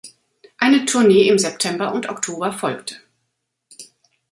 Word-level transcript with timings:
Eine 0.57 0.85
Tournee 0.85 1.27
im 1.27 1.37
September 1.37 1.93
und 1.93 2.09
Oktober 2.09 2.51
folgte. 2.51 2.95